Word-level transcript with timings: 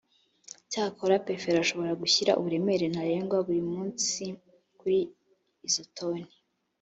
cyakora 0.71 1.21
perefe 1.25 1.49
ashobora 1.63 1.99
gushyira 2.01 2.37
uburemere 2.39 2.85
ntarengwa 2.93 3.37
buri 3.45 3.61
munsi 3.71 4.23
kuri 4.79 4.99
izo 5.67 5.83
toni 5.97 6.29